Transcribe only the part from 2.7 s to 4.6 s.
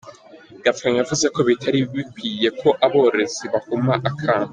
abarorererzi bahuma akamo.